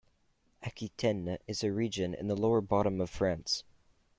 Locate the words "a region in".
1.63-2.25